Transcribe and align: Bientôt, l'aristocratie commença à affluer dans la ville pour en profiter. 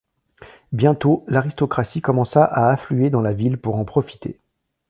Bientôt, 0.71 1.23
l'aristocratie 1.27 2.01
commença 2.01 2.43
à 2.43 2.71
affluer 2.71 3.11
dans 3.11 3.21
la 3.21 3.33
ville 3.33 3.59
pour 3.59 3.75
en 3.75 3.85
profiter. 3.85 4.39